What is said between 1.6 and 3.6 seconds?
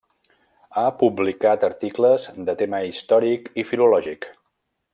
articles de tema històric